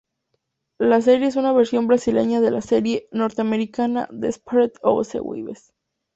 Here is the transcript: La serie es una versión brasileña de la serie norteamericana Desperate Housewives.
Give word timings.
La 0.79 0.99
serie 0.99 1.27
es 1.27 1.35
una 1.35 1.53
versión 1.53 1.85
brasileña 1.85 2.41
de 2.41 2.49
la 2.49 2.61
serie 2.61 3.07
norteamericana 3.11 4.09
Desperate 4.11 4.79
Housewives. 4.81 5.71